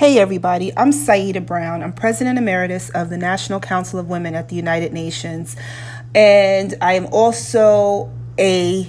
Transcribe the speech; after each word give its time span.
Hey, 0.00 0.18
everybody, 0.18 0.72
I'm 0.78 0.92
Saida 0.92 1.42
Brown. 1.42 1.82
I'm 1.82 1.92
President 1.92 2.38
Emeritus 2.38 2.88
of 2.88 3.10
the 3.10 3.18
National 3.18 3.60
Council 3.60 3.98
of 3.98 4.08
Women 4.08 4.34
at 4.34 4.48
the 4.48 4.56
United 4.56 4.94
Nations. 4.94 5.56
And 6.14 6.74
I 6.80 6.94
am 6.94 7.04
also 7.12 8.10
a 8.38 8.88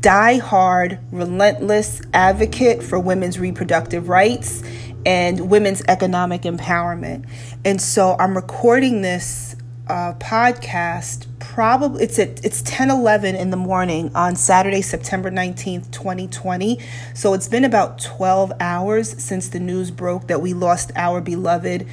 die-hard, 0.00 0.98
relentless 1.12 2.02
advocate 2.12 2.82
for 2.82 2.98
women's 2.98 3.38
reproductive 3.38 4.08
rights 4.08 4.64
and 5.06 5.48
women's 5.48 5.80
economic 5.86 6.42
empowerment. 6.42 7.28
And 7.64 7.80
so 7.80 8.16
I'm 8.18 8.34
recording 8.34 9.02
this 9.02 9.54
uh, 9.86 10.14
podcast 10.14 11.28
probably 11.54 12.04
it's 12.04 12.16
at 12.16 12.44
it's 12.44 12.62
10 12.62 12.90
11 12.90 13.34
in 13.34 13.50
the 13.50 13.56
morning 13.56 14.08
on 14.14 14.36
saturday 14.36 14.80
september 14.80 15.32
19th 15.32 15.90
2020 15.90 16.78
so 17.12 17.34
it's 17.34 17.48
been 17.48 17.64
about 17.64 17.98
12 17.98 18.52
hours 18.60 19.20
since 19.20 19.48
the 19.48 19.58
news 19.58 19.90
broke 19.90 20.28
that 20.28 20.40
we 20.40 20.54
lost 20.54 20.92
our 20.94 21.20
beloved 21.20 21.84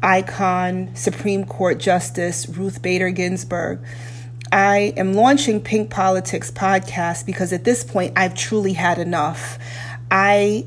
icon 0.00 0.94
supreme 0.94 1.44
court 1.44 1.78
justice 1.78 2.48
ruth 2.48 2.82
bader 2.82 3.10
ginsburg. 3.10 3.80
I 4.52 4.92
am 4.96 5.14
launching 5.14 5.60
pink 5.60 5.90
politics 5.90 6.52
podcast 6.52 7.26
because 7.26 7.52
at 7.52 7.64
this 7.64 7.82
point 7.82 8.12
i've 8.16 8.36
truly 8.36 8.74
had 8.74 8.98
enough. 8.98 9.58
I 10.08 10.66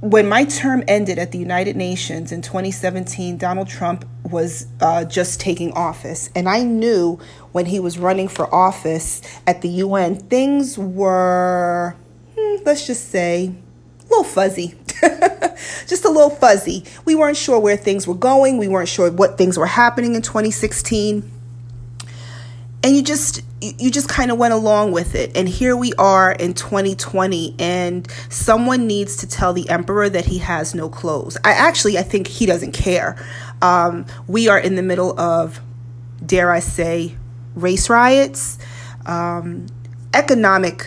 when 0.00 0.28
my 0.28 0.44
term 0.44 0.82
ended 0.88 1.18
at 1.18 1.32
the 1.32 1.38
United 1.38 1.76
Nations 1.76 2.30
in 2.30 2.42
2017, 2.42 3.38
Donald 3.38 3.68
Trump 3.68 4.04
was 4.24 4.66
uh, 4.80 5.04
just 5.04 5.40
taking 5.40 5.72
office. 5.72 6.30
And 6.34 6.48
I 6.48 6.62
knew 6.64 7.18
when 7.52 7.66
he 7.66 7.78
was 7.78 7.98
running 7.98 8.28
for 8.28 8.52
office 8.52 9.22
at 9.46 9.62
the 9.62 9.68
UN, 9.68 10.16
things 10.16 10.78
were, 10.78 11.94
hmm, 12.36 12.64
let's 12.64 12.86
just 12.86 13.10
say, 13.10 13.54
a 14.00 14.02
little 14.04 14.24
fuzzy. 14.24 14.74
just 15.86 16.04
a 16.04 16.08
little 16.08 16.30
fuzzy. 16.30 16.84
We 17.04 17.14
weren't 17.14 17.36
sure 17.36 17.58
where 17.58 17.76
things 17.76 18.06
were 18.06 18.14
going, 18.14 18.58
we 18.58 18.68
weren't 18.68 18.88
sure 18.88 19.10
what 19.10 19.36
things 19.36 19.58
were 19.58 19.66
happening 19.66 20.14
in 20.14 20.22
2016 20.22 21.30
and 22.84 22.94
you 22.94 23.02
just 23.02 23.40
you 23.62 23.90
just 23.90 24.10
kind 24.10 24.30
of 24.30 24.36
went 24.36 24.52
along 24.52 24.92
with 24.92 25.14
it. 25.14 25.34
And 25.34 25.48
here 25.48 25.74
we 25.74 25.94
are 25.94 26.32
in 26.32 26.52
2020 26.52 27.56
and 27.58 28.06
someone 28.28 28.86
needs 28.86 29.16
to 29.16 29.26
tell 29.26 29.54
the 29.54 29.70
emperor 29.70 30.10
that 30.10 30.26
he 30.26 30.36
has 30.38 30.74
no 30.74 30.90
clothes. 30.90 31.38
I 31.42 31.52
actually 31.52 31.98
i 31.98 32.02
think 32.02 32.26
he 32.28 32.46
doesn't 32.46 32.72
care. 32.72 33.16
Um, 33.62 34.04
we 34.28 34.48
are 34.48 34.58
in 34.58 34.76
the 34.76 34.82
middle 34.82 35.18
of 35.18 35.60
dare 36.24 36.52
i 36.52 36.60
say 36.60 37.14
race 37.54 37.88
riots 37.88 38.58
um, 39.06 39.66
economic 40.12 40.86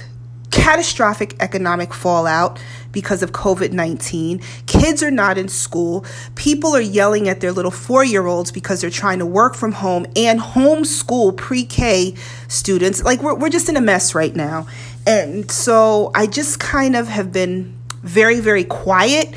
catastrophic 0.51 1.35
economic 1.39 1.93
fallout 1.93 2.59
because 2.97 3.21
of 3.21 3.31
COVID 3.31 3.73
19. 3.73 4.41
Kids 4.65 5.03
are 5.03 5.11
not 5.11 5.37
in 5.37 5.47
school. 5.47 6.03
People 6.33 6.75
are 6.75 6.81
yelling 6.81 7.29
at 7.29 7.41
their 7.41 7.51
little 7.51 7.69
four 7.69 8.03
year 8.03 8.25
olds 8.25 8.51
because 8.51 8.81
they're 8.81 8.89
trying 8.89 9.19
to 9.19 9.25
work 9.25 9.53
from 9.53 9.71
home 9.71 10.07
and 10.15 10.39
homeschool 10.39 11.37
pre 11.37 11.63
K 11.63 12.15
students. 12.47 13.03
Like, 13.03 13.21
we're, 13.21 13.35
we're 13.35 13.49
just 13.49 13.69
in 13.69 13.77
a 13.77 13.81
mess 13.81 14.15
right 14.15 14.35
now. 14.35 14.65
And 15.05 15.51
so 15.51 16.09
I 16.15 16.25
just 16.25 16.59
kind 16.59 16.95
of 16.95 17.07
have 17.07 17.31
been 17.31 17.77
very, 18.01 18.39
very 18.39 18.63
quiet 18.63 19.35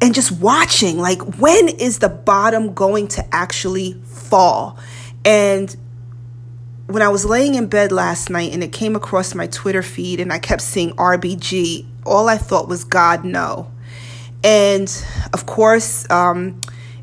and 0.00 0.14
just 0.14 0.32
watching 0.32 0.96
like 0.96 1.20
when 1.38 1.68
is 1.68 1.98
the 1.98 2.08
bottom 2.08 2.72
going 2.72 3.08
to 3.08 3.34
actually 3.34 3.92
fall 4.04 4.78
and 5.22 5.76
when 6.88 7.02
I 7.02 7.08
was 7.08 7.26
laying 7.26 7.54
in 7.54 7.66
bed 7.66 7.92
last 7.92 8.30
night 8.30 8.54
and 8.54 8.64
it 8.64 8.72
came 8.72 8.96
across 8.96 9.34
my 9.34 9.46
Twitter 9.46 9.82
feed 9.82 10.20
and 10.20 10.32
I 10.32 10.38
kept 10.38 10.62
seeing 10.62 10.92
RBG, 10.92 11.84
all 12.08 12.28
I 12.28 12.36
thought 12.36 12.68
was 12.68 12.84
God 12.84 13.24
no. 13.24 13.70
And 14.42 14.92
of 15.32 15.46
course, 15.46 16.08
um, 16.10 16.60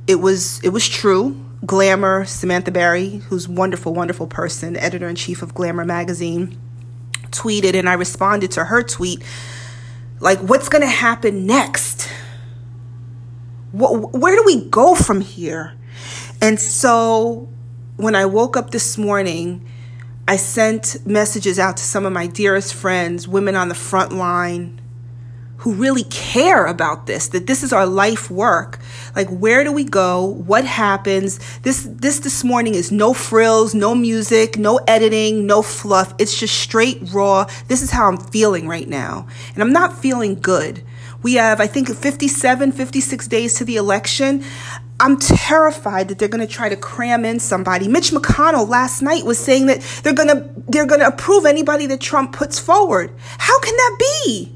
it 0.07 0.15
was 0.15 0.63
it 0.63 0.69
was 0.69 0.87
true. 0.87 1.41
Glamour, 1.65 2.25
Samantha 2.25 2.71
Barry, 2.71 3.09
who's 3.09 3.47
wonderful, 3.47 3.93
wonderful 3.93 4.27
person, 4.27 4.77
editor 4.77 5.07
in 5.07 5.15
chief 5.15 5.41
of 5.41 5.53
Glamour 5.55 5.85
magazine, 5.85 6.59
tweeted, 7.31 7.73
and 7.73 7.89
I 7.89 7.93
responded 7.93 8.51
to 8.51 8.65
her 8.65 8.83
tweet, 8.83 9.23
like, 10.19 10.39
"What's 10.39 10.69
going 10.69 10.83
to 10.83 10.87
happen 10.87 11.45
next? 11.45 12.07
What, 13.71 14.13
where 14.13 14.35
do 14.35 14.43
we 14.45 14.69
go 14.69 14.95
from 14.95 15.21
here?" 15.21 15.73
And 16.41 16.59
so, 16.59 17.49
when 17.97 18.15
I 18.15 18.25
woke 18.25 18.55
up 18.55 18.71
this 18.71 18.97
morning 18.97 19.65
I 20.27 20.37
sent 20.37 21.05
messages 21.05 21.59
out 21.59 21.77
to 21.77 21.83
some 21.83 22.03
of 22.05 22.11
my 22.11 22.25
dearest 22.25 22.73
friends, 22.73 23.27
women 23.27 23.55
on 23.55 23.69
the 23.69 23.75
front 23.75 24.11
line 24.11 24.81
who 25.57 25.73
really 25.73 26.03
care 26.05 26.65
about 26.65 27.07
this, 27.07 27.29
that 27.29 27.47
this 27.47 27.63
is 27.63 27.71
our 27.71 27.85
life 27.85 28.29
work. 28.29 28.79
Like 29.15 29.29
where 29.29 29.63
do 29.63 29.71
we 29.71 29.83
go? 29.83 30.25
What 30.25 30.65
happens? 30.65 31.39
This 31.59 31.87
this 31.89 32.19
this 32.19 32.43
morning 32.43 32.75
is 32.75 32.91
no 32.91 33.13
frills, 33.13 33.73
no 33.73 33.95
music, 33.95 34.57
no 34.57 34.79
editing, 34.87 35.45
no 35.47 35.61
fluff. 35.61 36.13
It's 36.19 36.37
just 36.37 36.59
straight 36.59 36.99
raw. 37.13 37.47
This 37.67 37.81
is 37.81 37.91
how 37.91 38.07
I'm 38.07 38.17
feeling 38.17 38.67
right 38.67 38.87
now. 38.87 39.27
And 39.53 39.63
I'm 39.63 39.73
not 39.73 39.97
feeling 39.97 40.35
good. 40.39 40.83
We 41.23 41.35
have 41.35 41.61
I 41.61 41.67
think 41.67 41.89
57 41.89 42.71
56 42.71 43.27
days 43.27 43.53
to 43.55 43.65
the 43.65 43.77
election. 43.77 44.43
I'm 44.99 45.17
terrified 45.17 46.07
that 46.07 46.19
they're 46.19 46.29
going 46.29 46.45
to 46.45 46.53
try 46.53 46.69
to 46.69 46.77
cram 46.77 47.25
in 47.25 47.39
somebody. 47.39 47.89
Mitch 47.89 48.11
McConnell 48.11 48.67
last 48.67 49.01
night 49.01 49.25
was 49.25 49.37
saying 49.37 49.65
that 49.65 49.81
they're 50.03 50.13
going 50.13 50.29
to 50.29 50.49
they're 50.67 50.85
going 50.85 51.01
to 51.01 51.07
approve 51.07 51.45
anybody 51.45 51.85
that 51.87 52.01
Trump 52.01 52.33
puts 52.33 52.59
forward. 52.59 53.11
How 53.37 53.59
can 53.59 53.75
that 53.75 53.97
be? 53.99 54.55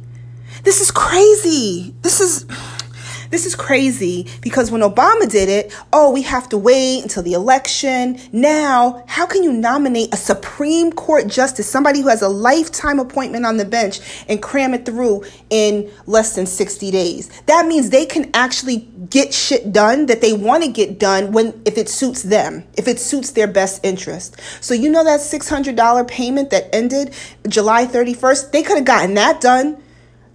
This 0.64 0.82
is 0.82 0.92
crazy. 0.92 1.94
This 2.02 2.20
is 2.20 2.46
this 3.30 3.46
is 3.46 3.56
crazy 3.56 4.28
because 4.42 4.72
when 4.72 4.82
Obama 4.82 5.30
did 5.30 5.50
it, 5.50 5.72
oh, 5.94 6.12
we 6.12 6.24
have 6.24 6.50
to 6.50 6.58
wait 6.58 7.04
until 7.04 7.22
the 7.22 7.34
election. 7.34 8.20
Now, 8.32 9.04
how 9.08 9.28
can 9.28 9.44
you 9.44 9.54
nominate 9.54 10.12
a 10.12 10.18
Supreme 10.18 10.92
Court 10.92 11.28
justice, 11.28 11.70
somebody 11.70 12.02
who 12.02 12.08
has 12.08 12.24
a 12.24 12.28
lifetime 12.28 12.98
appointment 13.00 13.46
on 13.46 13.58
the 13.58 13.66
bench, 13.66 14.00
and 14.28 14.42
cram 14.42 14.74
it 14.74 14.84
through 14.84 15.26
in 15.52 15.92
less 16.08 16.36
than 16.36 16.48
60 16.48 16.90
days? 16.90 17.30
That 17.46 17.68
means 17.68 17.92
they 17.92 18.08
can 18.08 18.32
actually 18.34 18.88
get 19.12 19.32
shit 19.32 19.72
done 19.72 20.08
that 20.08 20.22
they 20.22 20.34
want 20.34 20.64
to 20.64 20.72
get 20.72 20.98
done 20.98 21.32
when 21.32 21.62
if 21.66 21.78
it 21.78 21.88
suits 21.88 22.24
them, 22.24 22.64
if 22.78 22.88
it 22.88 23.00
suits 23.00 23.32
their 23.32 23.48
best 23.48 23.86
interest. 23.86 24.42
So 24.60 24.74
you 24.74 24.90
know 24.90 25.04
that 25.04 25.20
$600 25.20 26.08
payment 26.08 26.50
that 26.50 26.74
ended 26.74 27.14
July 27.48 27.86
31st, 27.86 28.52
they 28.52 28.64
could 28.64 28.78
have 28.78 28.86
gotten 28.86 29.14
that 29.14 29.40
done 29.40 29.84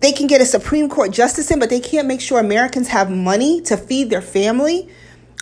they 0.05 0.13
can 0.13 0.27
get 0.27 0.43
a 0.43 0.45
Supreme 0.45 0.91
Court 0.91 1.13
justice 1.13 1.51
in, 1.51 1.59
but 1.59 1.71
they 1.71 1.81
can't 1.81 2.07
make 2.07 2.21
sure 2.21 2.39
Americans 2.39 2.89
have 2.89 3.11
money 3.11 3.63
to 3.63 3.75
feed 3.75 4.11
their 4.11 4.21
family. 4.21 4.87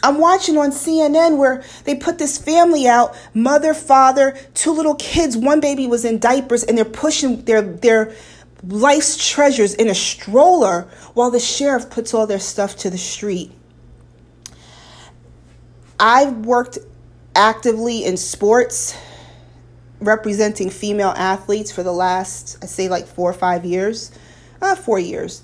I'm 0.05 0.19
watching 0.19 0.57
on 0.57 0.71
CNN 0.71 1.37
where 1.37 1.65
they 1.83 1.97
put 1.97 2.19
this 2.19 2.39
family 2.39 2.87
out, 2.87 3.17
mother, 3.35 3.75
father, 3.75 4.39
two 4.55 4.71
little 4.71 4.95
kids, 4.95 5.37
one 5.37 5.59
baby 5.59 5.89
was 5.89 6.05
in 6.05 6.21
diapers, 6.21 6.63
and 6.63 6.79
they're 6.79 6.85
pushing 6.85 7.45
their 7.45 7.61
their 7.61 8.15
life's 8.65 9.29
treasures 9.29 9.75
in 9.75 9.89
a 9.89 9.95
stroller 9.97 10.83
while 11.15 11.33
the 11.33 11.41
sheriff 11.41 11.91
puts 11.91 12.15
all 12.15 12.29
their 12.29 12.39
stuff 12.39 12.77
to 12.77 12.91
the 12.91 12.99
street. 12.99 13.51
I've 15.99 16.47
worked 16.47 16.79
actively 17.35 18.05
in 18.05 18.17
sports 18.17 18.97
representing 19.99 20.71
female 20.71 21.15
athletes 21.17 21.73
for 21.73 21.83
the 21.83 21.93
last, 21.93 22.59
I 22.63 22.67
say 22.67 22.89
like 22.89 23.09
four 23.09 23.29
or 23.29 23.35
five 23.35 23.65
years 23.65 24.13
uh, 24.63 24.75
four 24.75 24.99
years. 24.99 25.43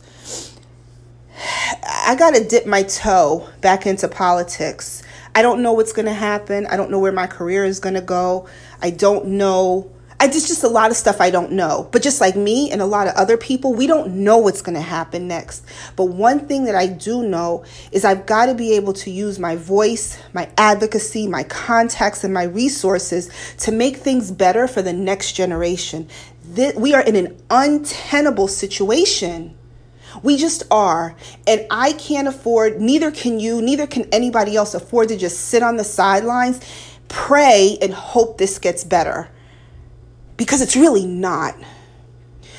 I 1.85 2.17
got 2.19 2.35
to 2.35 2.45
dip 2.45 2.67
my 2.67 2.83
toe 2.85 3.49
back 3.61 3.87
into 3.87 4.09
politics. 4.09 5.03
I 5.35 5.43
don't 5.43 5.63
know 5.63 5.73
what's 5.73 5.93
going 5.93 6.07
to 6.07 6.13
happen. 6.13 6.67
I 6.67 6.77
don't 6.77 6.91
know 6.91 6.99
where 6.99 7.13
my 7.13 7.27
career 7.27 7.65
is 7.65 7.81
going 7.81 7.95
to 7.95 8.01
go. 8.01 8.49
I 8.83 8.91
don't 8.91 9.27
know. 9.27 9.91
I 10.21 10.27
just 10.27 10.49
just 10.49 10.65
a 10.65 10.69
lot 10.69 10.91
of 10.91 10.97
stuff 10.97 11.21
I 11.21 11.31
don't 11.31 11.53
know. 11.53 11.89
But 11.93 12.03
just 12.03 12.21
like 12.21 12.35
me 12.35 12.73
and 12.73 12.83
a 12.83 12.87
lot 12.87 13.07
of 13.07 13.15
other 13.15 13.37
people, 13.37 13.73
we 13.73 13.87
don't 13.87 14.25
know 14.25 14.39
what's 14.39 14.63
going 14.63 14.75
to 14.75 14.81
happen 14.81 15.29
next. 15.29 15.65
But 15.95 16.07
one 16.07 16.49
thing 16.49 16.65
that 16.65 16.75
I 16.75 16.89
do 16.89 17.23
know 17.23 17.65
is 17.93 18.05
I've 18.05 18.27
got 18.27 18.47
to 18.47 18.55
be 18.55 18.73
able 18.73 18.95
to 18.95 19.11
use 19.13 19.39
my 19.39 19.55
voice, 19.55 20.21
my 20.33 20.51
advocacy, 20.59 21.29
my 21.29 21.45
contacts 21.45 22.25
and 22.25 22.35
my 22.35 22.43
resources 22.45 23.31
to 23.59 23.71
make 23.71 23.99
things 23.99 24.33
better 24.33 24.67
for 24.67 24.83
the 24.83 24.93
next 24.93 25.35
generation 25.35 26.09
this, 26.55 26.75
we 26.77 26.95
are 26.95 27.03
in 27.03 27.17
an 27.17 27.41
untenable 27.51 28.49
situation. 28.49 29.57
We 30.23 30.37
just 30.37 30.63
are. 30.71 31.15
And 31.47 31.67
I 31.71 31.93
can't 31.93 32.29
afford, 32.29 32.81
neither 32.81 33.11
can 33.11 33.41
you, 33.41 33.63
neither 33.63 33.87
can 33.87 34.09
anybody 34.13 34.57
else 34.57 34.75
afford 34.75 35.09
to 35.09 35.17
just 35.17 35.41
sit 35.41 35.63
on 35.63 35.77
the 35.77 35.85
sidelines, 35.85 36.61
pray, 37.09 37.79
and 37.81 37.93
hope 37.93 38.39
this 38.39 38.59
gets 38.59 38.85
better. 38.85 39.29
Because 40.37 40.61
it's 40.61 40.77
really 40.77 41.07
not. 41.07 41.55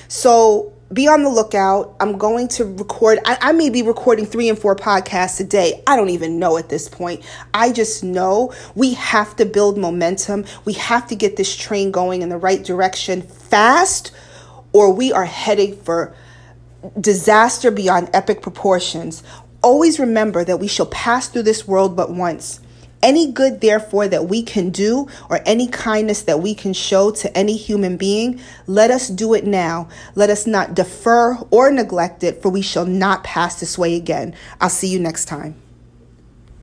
So 0.08 0.74
be 0.92 1.08
on 1.08 1.24
the 1.24 1.30
lookout. 1.30 1.96
I'm 2.00 2.18
going 2.18 2.48
to 2.50 2.66
record, 2.66 3.20
I, 3.26 3.38
I, 3.42 3.52
may 3.52 3.70
be 3.70 3.84
recording 3.84 4.26
three 4.26 4.50
and 4.50 4.58
four 4.58 4.76
podcasts 4.76 5.40
a 5.40 5.44
day. 5.44 5.84
I 5.86 5.96
don't 5.96 6.10
even 6.10 6.40
know 6.40 6.58
at 6.58 6.70
this 6.70 6.90
point. 6.90 7.24
I 7.54 7.72
just 7.72 8.04
know 8.04 8.54
we 8.74 8.96
have 8.96 9.36
to 9.36 9.46
build 9.46 9.78
momentum. 9.78 10.46
We 10.66 10.74
have 10.74 11.08
to 11.10 11.16
get 11.16 11.36
this 11.36 11.56
train 11.56 11.92
going 11.92 12.22
in 12.22 12.30
the 12.30 12.38
right 12.38 12.64
direction 12.64 13.22
fast, 13.22 14.12
or 14.74 14.92
we 14.92 15.14
are 15.14 15.26
heading 15.26 15.76
for 15.78 16.16
disaster 17.00 17.70
beyond 17.70 18.10
epic 18.14 18.42
proportions. 18.42 19.22
Always 19.62 20.00
remember 20.00 20.44
that 20.44 20.58
we 20.58 20.68
shall 20.68 20.88
pass 20.88 21.28
through 21.28 21.44
this 21.44 21.68
world 21.68 21.96
but 21.96 22.12
once. 22.12 22.62
Any 23.02 23.32
good, 23.32 23.62
therefore, 23.62 24.08
that 24.10 24.28
we 24.28 24.44
can 24.44 24.70
do 24.72 25.08
or 25.30 25.40
any 25.46 25.68
kindness 25.68 26.24
that 26.24 26.42
we 26.42 26.54
can 26.54 26.74
show 26.74 27.12
to 27.12 27.38
any 27.38 27.56
human 27.56 27.96
being, 27.96 28.42
let 28.68 28.92
us 28.92 29.08
do 29.08 29.34
it 29.34 29.46
now. 29.46 29.88
Let 30.16 30.30
us 30.30 30.46
not 30.46 30.76
defer 30.76 31.36
or 31.50 31.72
neglect 31.72 32.24
it, 32.24 32.42
for 32.42 32.50
we 32.50 32.62
shall 32.62 32.86
not 32.86 33.24
pass 33.24 33.60
this 33.60 33.78
way 33.78 33.96
again. 33.96 34.36
I'll 34.60 34.70
see 34.70 34.90
you 34.90 35.00
next 35.00 35.26
time. 35.26 35.56